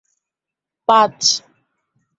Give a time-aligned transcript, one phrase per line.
[0.89, 1.19] পাঁচ